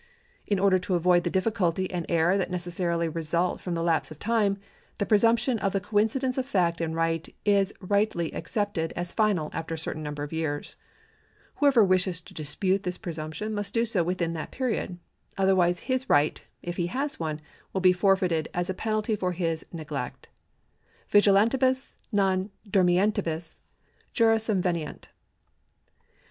In 0.47 0.57
order 0.57 0.79
to 0.79 0.95
avoid 0.95 1.23
the 1.25 1.29
difficult}' 1.29 1.77
and 1.91 2.07
error 2.09 2.35
that 2.35 2.49
necessarily 2.49 3.07
result 3.07 3.61
from 3.61 3.75
the 3.75 3.83
lapse 3.83 4.09
of 4.09 4.17
time, 4.17 4.57
the 4.97 5.05
presumption 5.05 5.59
of 5.59 5.73
the 5.73 5.79
coincidence 5.79 6.39
of 6.39 6.45
fact 6.47 6.81
and 6.81 6.95
right 6.95 7.29
is 7.45 7.71
rightly 7.81 8.33
accepted 8.33 8.93
as 8.95 9.11
final 9.11 9.51
after 9.53 9.75
a 9.75 9.77
certain 9.77 10.01
number 10.01 10.23
of 10.23 10.33
years. 10.33 10.75
Whoever 11.57 11.83
wishes 11.83 12.19
to 12.21 12.33
dispute 12.33 12.81
this 12.81 12.97
presumption 12.97 13.53
must 13.53 13.75
do 13.75 13.85
so 13.85 14.03
within 14.03 14.31
that 14.33 14.49
period; 14.49 14.97
otherwise 15.37 15.81
his 15.81 16.09
right, 16.09 16.43
if 16.63 16.77
he 16.77 16.87
has 16.87 17.19
one, 17.19 17.39
will 17.71 17.79
be 17.81 17.93
forfeited 17.93 18.49
as 18.55 18.71
a 18.71 18.73
penalty 18.73 19.15
for 19.15 19.33
his 19.33 19.63
neglect. 19.71 20.29
VigilantUms 21.11 21.93
non 22.11 22.49
dormientibus 22.67 23.59
jura 24.13 24.37
subveniunt. 24.37 25.09